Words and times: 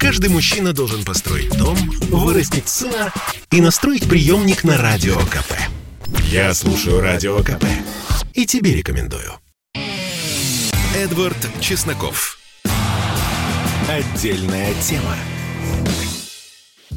Каждый 0.00 0.30
мужчина 0.30 0.72
должен 0.72 1.04
построить 1.04 1.54
дом, 1.58 1.76
вырастить 2.08 2.70
сына 2.70 3.12
и 3.50 3.60
настроить 3.60 4.08
приемник 4.08 4.64
на 4.64 4.78
Радио 4.78 5.14
КП. 5.14 5.52
Я 6.24 6.54
слушаю 6.54 7.02
Радио 7.02 7.36
КП 7.40 7.66
и 8.32 8.46
тебе 8.46 8.74
рекомендую. 8.74 9.34
Эдвард 10.96 11.36
Чесноков. 11.60 12.38
Отдельная 13.88 14.72
тема. 14.82 15.16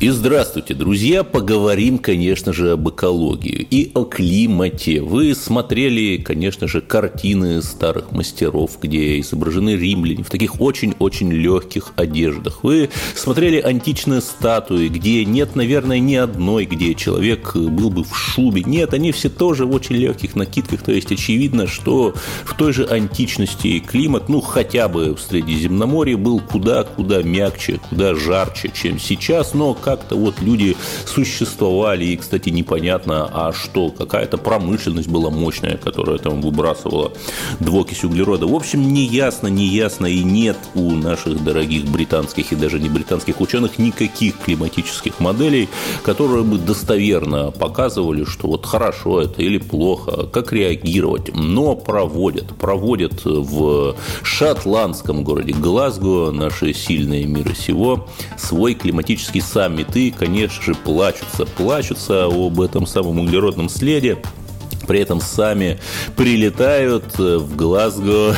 И 0.00 0.10
здравствуйте, 0.10 0.74
друзья! 0.74 1.24
Поговорим, 1.24 1.98
конечно 1.98 2.52
же, 2.52 2.70
об 2.70 2.88
экологии 2.88 3.66
и 3.68 3.90
о 3.94 4.04
климате. 4.04 5.00
Вы 5.00 5.34
смотрели, 5.34 6.18
конечно 6.18 6.68
же, 6.68 6.80
картины 6.80 7.60
старых 7.62 8.12
мастеров, 8.12 8.78
где 8.80 9.18
изображены 9.18 9.70
римляне 9.70 10.22
в 10.22 10.30
таких 10.30 10.60
очень-очень 10.60 11.32
легких 11.32 11.94
одеждах. 11.96 12.62
Вы 12.62 12.90
смотрели 13.16 13.58
античные 13.58 14.20
статуи, 14.20 14.86
где 14.86 15.24
нет, 15.24 15.56
наверное, 15.56 15.98
ни 15.98 16.14
одной, 16.14 16.66
где 16.66 16.94
человек 16.94 17.56
был 17.56 17.90
бы 17.90 18.04
в 18.04 18.16
шубе. 18.16 18.62
Нет, 18.64 18.94
они 18.94 19.10
все 19.10 19.28
тоже 19.28 19.66
в 19.66 19.74
очень 19.74 19.96
легких 19.96 20.36
накидках. 20.36 20.80
То 20.82 20.92
есть 20.92 21.10
очевидно, 21.10 21.66
что 21.66 22.14
в 22.44 22.54
той 22.54 22.72
же 22.72 22.84
античности 22.84 23.80
климат, 23.80 24.28
ну, 24.28 24.42
хотя 24.42 24.86
бы 24.86 25.16
в 25.16 25.20
Средиземноморье 25.20 26.16
был 26.16 26.38
куда-куда 26.38 27.24
мягче, 27.24 27.80
куда 27.90 28.14
жарче, 28.14 28.70
чем 28.72 29.00
сейчас, 29.00 29.54
но 29.54 29.74
как-то 29.88 30.16
вот 30.16 30.42
люди 30.42 30.76
существовали, 31.06 32.04
и, 32.04 32.16
кстати, 32.18 32.50
непонятно, 32.50 33.26
а 33.32 33.54
что, 33.54 33.88
какая-то 33.88 34.36
промышленность 34.36 35.08
была 35.08 35.30
мощная, 35.30 35.78
которая 35.78 36.18
там 36.18 36.42
выбрасывала 36.42 37.12
двуокись 37.58 38.04
углерода. 38.04 38.46
В 38.46 38.54
общем, 38.54 38.92
не 38.92 39.06
ясно, 39.06 39.46
не 39.46 39.66
ясно, 39.66 40.04
и 40.04 40.22
нет 40.22 40.58
у 40.74 40.90
наших 40.90 41.42
дорогих 41.42 41.86
британских 41.86 42.52
и 42.52 42.54
даже 42.54 42.78
не 42.78 42.90
британских 42.90 43.40
ученых 43.40 43.78
никаких 43.78 44.36
климатических 44.40 45.20
моделей, 45.20 45.70
которые 46.02 46.44
бы 46.44 46.58
достоверно 46.58 47.50
показывали, 47.50 48.24
что 48.24 48.48
вот 48.48 48.66
хорошо 48.66 49.22
это 49.22 49.40
или 49.40 49.56
плохо, 49.56 50.26
как 50.26 50.52
реагировать. 50.52 51.34
Но 51.34 51.76
проводят, 51.76 52.54
проводят 52.56 53.24
в 53.24 53.96
шотландском 54.22 55.24
городе 55.24 55.54
Глазго 55.54 56.30
наши 56.30 56.74
сильные 56.74 57.24
мира 57.24 57.54
сего 57.54 58.06
свой 58.36 58.74
климатический 58.74 59.40
саммит 59.40 59.77
меты, 59.78 60.10
конечно 60.10 60.62
же, 60.62 60.74
плачутся, 60.74 61.46
плачутся 61.46 62.24
об 62.24 62.60
этом 62.60 62.86
самом 62.86 63.20
углеродном 63.20 63.68
следе, 63.68 64.18
при 64.88 65.00
этом 65.00 65.20
сами 65.20 65.78
прилетают 66.16 67.04
э, 67.18 67.36
в 67.36 67.54
Глазго 67.54 68.34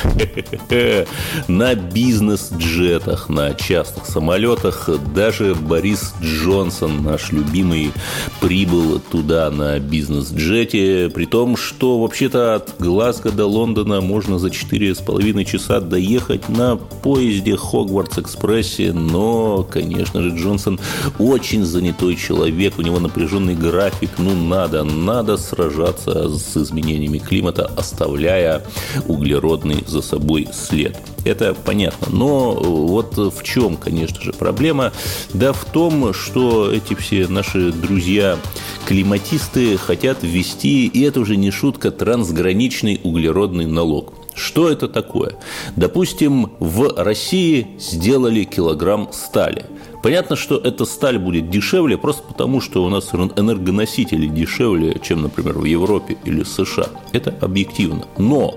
на 1.49 1.75
бизнес-джетах, 1.75 3.29
на 3.29 3.55
частных 3.55 4.07
самолетах. 4.07 4.91
Даже 5.15 5.55
Борис 5.55 6.13
Джонсон, 6.21 7.05
наш 7.05 7.31
любимый, 7.31 7.93
прибыл 8.41 8.99
туда 8.99 9.51
на 9.51 9.79
бизнес-джете, 9.79 11.11
при 11.15 11.25
том, 11.27 11.57
что 11.57 12.01
вообще-то 12.01 12.57
от 12.57 12.75
Глазго 12.81 13.31
до 13.31 13.47
Лондона 13.47 14.01
можно 14.01 14.39
за 14.41 14.49
4,5 14.49 15.45
часа 15.45 15.81
доехать 15.81 16.49
на 16.49 16.77
поезде 16.77 17.57
Хогвартс-экспрессе, 17.57 18.93
но, 18.93 19.63
конечно 19.63 20.21
же, 20.21 20.31
Джонсон 20.31 20.81
очень 21.19 21.65
занятой 21.65 22.17
человек, 22.17 22.75
у 22.79 22.83
него 22.83 22.99
напряженный 22.99 23.55
график, 23.55 24.11
ну 24.19 24.35
надо, 24.35 24.83
надо 24.83 25.37
сражаться 25.37 26.40
с 26.41 26.57
изменениями 26.57 27.19
климата, 27.19 27.71
оставляя 27.77 28.63
углеродный 29.07 29.85
за 29.87 30.03
собой 30.03 30.49
след. 30.53 30.97
Это 31.25 31.55
понятно. 31.55 32.09
Но 32.11 32.55
вот 32.55 33.17
в 33.17 33.43
чем, 33.43 33.77
конечно 33.77 34.21
же, 34.21 34.33
проблема? 34.33 34.93
Да 35.35 35.53
в 35.53 35.65
том, 35.65 36.13
что 36.15 36.73
эти 36.73 36.95
все 36.95 37.29
наши 37.29 37.73
друзья 37.73 38.39
климатисты 38.87 39.77
хотят 39.77 40.19
ввести, 40.23 40.87
и 40.87 41.03
это 41.03 41.21
уже 41.21 41.37
не 41.37 41.51
шутка, 41.51 41.91
трансграничный 41.91 43.01
углеродный 43.03 43.67
налог. 43.67 44.15
Что 44.35 44.71
это 44.71 44.89
такое? 44.89 45.35
Допустим, 45.77 46.53
в 46.61 46.95
России 46.97 47.67
сделали 47.79 48.45
килограмм 48.45 49.11
стали– 49.13 49.67
Понятно, 50.03 50.35
что 50.35 50.57
эта 50.57 50.87
сталь 50.87 51.19
будет 51.19 51.51
дешевле 51.51 51.99
просто 51.99 52.23
потому, 52.23 52.61
что 52.61 52.85
у 52.85 52.89
нас 52.89 53.13
энергоносители 53.13 54.27
дешевле, 54.27 54.99
чем, 55.03 55.23
например, 55.23 55.59
в 55.59 55.65
Европе 55.65 56.17
или 56.25 56.43
США. 56.43 56.87
Это 57.13 57.35
объективно. 57.41 58.07
Но 58.17 58.55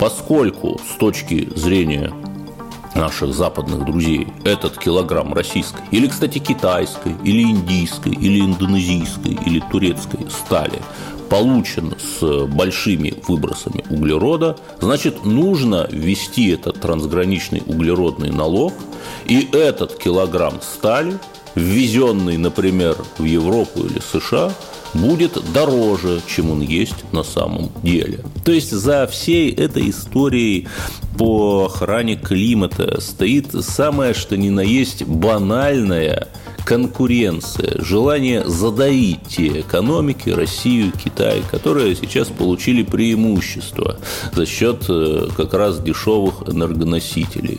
поскольку 0.00 0.80
с 0.88 0.96
точки 0.96 1.48
зрения 1.54 2.12
наших 2.94 3.34
западных 3.34 3.84
друзей 3.84 4.28
этот 4.44 4.78
килограмм 4.78 5.34
российской, 5.34 5.82
или, 5.90 6.06
кстати, 6.06 6.38
китайской, 6.38 7.14
или 7.22 7.42
индийской, 7.42 8.12
или 8.12 8.40
индонезийской, 8.40 9.38
или 9.44 9.62
турецкой 9.70 10.26
стали 10.30 10.80
получен 11.28 11.94
с 11.98 12.46
большими 12.46 13.14
выбросами 13.26 13.84
углерода, 13.90 14.56
значит, 14.80 15.24
нужно 15.24 15.86
ввести 15.90 16.50
этот 16.50 16.80
трансграничный 16.80 17.62
углеродный 17.66 18.30
налог, 18.30 18.74
и 19.26 19.48
этот 19.52 19.96
килограмм 19.96 20.60
стали, 20.62 21.18
ввезенный, 21.54 22.36
например, 22.36 22.96
в 23.18 23.24
Европу 23.24 23.80
или 23.80 24.00
США, 24.00 24.52
будет 24.94 25.38
дороже, 25.52 26.20
чем 26.26 26.50
он 26.50 26.60
есть 26.60 27.12
на 27.12 27.22
самом 27.22 27.70
деле. 27.82 28.24
То 28.44 28.52
есть 28.52 28.70
за 28.70 29.06
всей 29.06 29.52
этой 29.52 29.90
историей 29.90 30.66
по 31.18 31.66
охране 31.66 32.16
климата 32.16 33.00
стоит 33.00 33.52
самое 33.64 34.14
что 34.14 34.36
ни 34.36 34.48
на 34.48 34.60
есть 34.60 35.04
банальное– 35.04 36.28
конкуренция, 36.68 37.82
желание 37.82 38.46
задавить 38.46 39.22
те 39.26 39.60
экономики, 39.60 40.28
Россию, 40.28 40.92
Китай, 40.92 41.42
которые 41.50 41.96
сейчас 41.96 42.28
получили 42.28 42.82
преимущество 42.82 43.96
за 44.34 44.44
счет 44.44 44.84
э, 44.90 45.28
как 45.34 45.54
раз 45.54 45.80
дешевых 45.80 46.46
энергоносителей. 46.46 47.58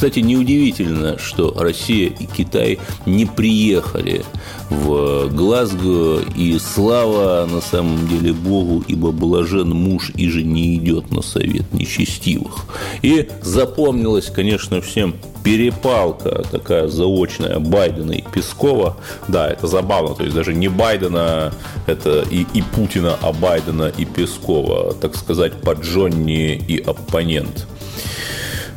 Кстати, 0.00 0.20
неудивительно, 0.20 1.18
что 1.18 1.54
Россия 1.54 2.08
и 2.08 2.24
Китай 2.24 2.78
не 3.04 3.26
приехали 3.26 4.24
в 4.70 5.28
Глазго, 5.28 6.22
и 6.34 6.58
слава 6.58 7.44
на 7.44 7.60
самом 7.60 8.08
деле 8.08 8.32
Богу, 8.32 8.82
ибо 8.88 9.12
блажен 9.12 9.68
муж 9.68 10.10
и 10.16 10.30
же 10.30 10.42
не 10.42 10.76
идет 10.76 11.10
на 11.10 11.20
совет 11.20 11.70
нечестивых. 11.74 12.64
И 13.02 13.28
запомнилось, 13.42 14.30
конечно, 14.34 14.80
всем 14.80 15.16
перепалка 15.44 16.46
такая 16.50 16.88
заочная 16.88 17.58
Байдена 17.58 18.12
и 18.12 18.22
Пескова. 18.22 18.96
Да, 19.28 19.50
это 19.50 19.66
забавно, 19.66 20.14
то 20.14 20.22
есть 20.22 20.34
даже 20.34 20.54
не 20.54 20.68
Байдена 20.68 21.52
это 21.86 22.24
и, 22.30 22.46
и 22.54 22.62
Путина, 22.62 23.18
а 23.20 23.34
Байдена 23.34 23.92
и 23.94 24.06
Пескова, 24.06 24.94
так 24.94 25.14
сказать, 25.14 25.60
поджонни 25.60 26.54
и 26.56 26.78
оппонент. 26.78 27.66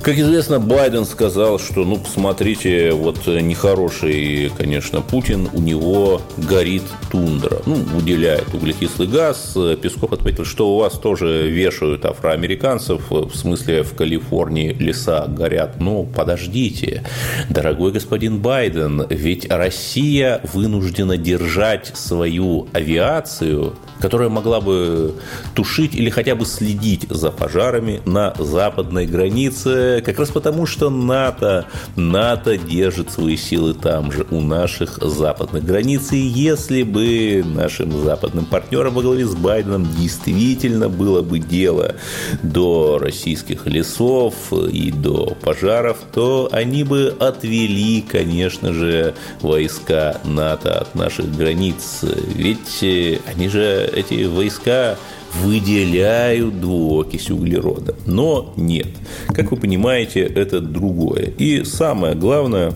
Как 0.03 0.17
известно, 0.17 0.59
Байден 0.59 1.05
сказал, 1.05 1.59
что, 1.59 1.85
ну, 1.85 1.97
посмотрите, 1.97 2.91
вот 2.91 3.25
нехороший, 3.25 4.51
конечно, 4.57 4.99
Путин, 4.99 5.47
у 5.53 5.61
него 5.61 6.21
горит 6.35 6.83
тундра. 7.09 7.61
Ну, 7.65 7.75
выделяет 7.75 8.53
углекислый 8.53 9.07
газ. 9.07 9.57
Песков 9.81 10.11
отметил, 10.11 10.43
что 10.43 10.75
у 10.75 10.79
вас 10.79 10.99
тоже 10.99 11.49
вешают 11.49 12.03
афроамериканцев, 12.03 13.09
в 13.09 13.33
смысле 13.33 13.83
в 13.83 13.95
Калифорнии 13.95 14.73
леса 14.73 15.25
горят. 15.25 15.79
Ну, 15.79 16.03
подождите, 16.03 17.05
дорогой 17.49 17.93
господин 17.93 18.39
Байден, 18.39 19.07
ведь 19.09 19.49
Россия 19.49 20.41
вынуждена 20.51 21.15
держать 21.15 21.93
свою 21.95 22.67
авиацию 22.73 23.77
которая 24.03 24.27
могла 24.27 24.59
бы 24.59 25.15
тушить 25.55 25.95
или 25.95 26.09
хотя 26.09 26.35
бы 26.35 26.45
следить 26.45 27.07
за 27.09 27.31
пожарами 27.31 28.01
на 28.05 28.33
западной 28.37 29.05
границе, 29.05 29.92
как 30.01 30.19
раз 30.19 30.29
потому, 30.29 30.65
что 30.65 30.89
НАТО, 30.89 31.65
НАТО 31.95 32.57
держит 32.57 33.11
свои 33.11 33.37
силы 33.37 33.73
там 33.73 34.11
же, 34.11 34.25
у 34.31 34.41
наших 34.41 34.99
западных 35.01 35.63
границ. 35.65 36.11
И 36.11 36.17
если 36.17 36.83
бы 36.83 37.43
нашим 37.45 38.03
западным 38.03 38.45
партнерам 38.45 38.93
во 38.93 39.01
главе 39.01 39.25
с 39.25 39.35
Байденом 39.35 39.87
действительно 39.97 40.89
было 40.89 41.21
бы 41.21 41.39
дело 41.39 41.95
до 42.41 42.97
российских 42.99 43.65
лесов 43.65 44.33
и 44.51 44.91
до 44.91 45.35
пожаров, 45.41 45.97
то 46.13 46.49
они 46.51 46.83
бы 46.83 47.15
отвели, 47.19 48.01
конечно 48.01 48.73
же, 48.73 49.13
войска 49.41 50.19
НАТО 50.23 50.79
от 50.79 50.95
наших 50.95 51.35
границ. 51.35 52.01
Ведь 52.35 52.83
они 53.27 53.49
же 53.49 53.89
эти 53.93 54.25
войска 54.25 54.97
выделяют 55.41 56.59
двуокись 56.61 57.31
углерода. 57.31 57.95
Но 58.05 58.53
нет. 58.57 58.87
Как 59.27 59.51
вы 59.51 59.57
понимаете, 59.57 60.21
это 60.21 60.59
другое. 60.59 61.33
И 61.37 61.63
самое 61.63 62.15
главное, 62.15 62.73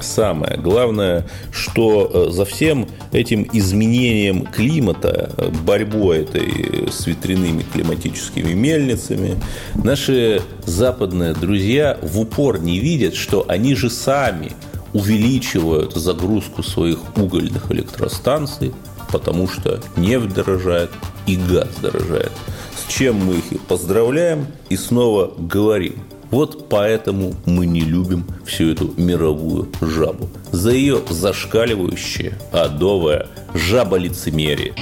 самое 0.00 0.58
главное, 0.58 1.26
что 1.50 2.10
э, 2.12 2.30
за 2.30 2.44
всем 2.44 2.88
этим 3.12 3.48
изменением 3.52 4.46
климата, 4.46 5.30
э, 5.36 5.50
борьбой 5.64 6.18
этой 6.18 6.90
с 6.90 7.06
ветряными 7.06 7.64
климатическими 7.72 8.52
мельницами, 8.52 9.36
наши 9.74 10.42
западные 10.64 11.34
друзья 11.34 11.98
в 12.02 12.20
упор 12.20 12.60
не 12.60 12.78
видят, 12.78 13.14
что 13.14 13.44
они 13.48 13.74
же 13.74 13.90
сами 13.90 14.52
увеличивают 14.92 15.94
загрузку 15.94 16.62
своих 16.62 16.98
угольных 17.16 17.70
электростанций, 17.70 18.72
потому 19.10 19.48
что 19.48 19.80
нефть 19.96 20.34
дорожает 20.34 20.90
и 21.26 21.36
газ 21.36 21.68
дорожает. 21.80 22.32
С 22.76 22.92
чем 22.92 23.16
мы 23.16 23.34
их 23.34 23.60
поздравляем 23.68 24.46
и 24.68 24.76
снова 24.76 25.32
говорим– 25.36 25.94
вот 26.30 26.68
поэтому 26.68 27.34
мы 27.46 27.64
не 27.64 27.80
любим 27.80 28.26
всю 28.44 28.70
эту 28.72 28.92
мировую 28.98 29.72
жабу. 29.80 30.28
За 30.52 30.70
ее 30.70 31.02
зашкаливающее, 31.08 32.38
адовое 32.52 33.28
жаба-лицемерие. 33.54 34.74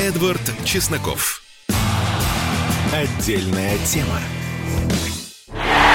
Эдвард 0.00 0.40
Чесноков. 0.64 1.42
Отдельная 2.92 3.76
тема. 3.84 4.20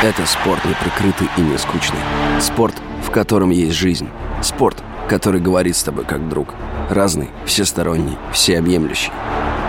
Это 0.03 0.25
спорт 0.25 0.63
не 0.65 0.73
прикрытый 0.73 1.27
и 1.37 1.41
не 1.41 1.57
скучный. 1.57 1.99
Спорт, 2.41 2.75
в 3.05 3.11
котором 3.11 3.51
есть 3.51 3.75
жизнь. 3.75 4.09
Спорт, 4.43 4.83
который 5.07 5.41
говорит 5.41 5.75
с 5.75 5.83
тобой 5.83 6.05
как 6.05 6.27
друг. 6.29 6.55
Разный, 6.89 7.29
всесторонний, 7.45 8.17
всеобъемлющий. 8.31 9.11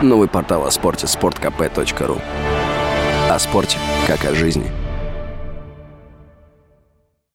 Новый 0.03 0.29
портал 0.29 0.67
о 0.67 0.71
спорте– 0.71 1.07
sportkp.ru 1.07 2.21
о 3.29 3.39
спорте, 3.39 3.77
как 4.07 4.25
о 4.25 4.35
жизни. 4.35 4.71